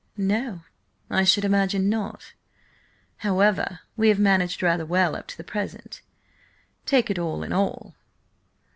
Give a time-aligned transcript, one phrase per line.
[0.17, 0.61] "No,
[1.11, 2.33] I should imagine not.
[3.17, 6.01] However, we have managed rather well up to the present,
[6.87, 7.93] take it all in all."